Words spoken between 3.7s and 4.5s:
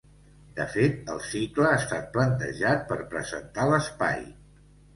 l’espai.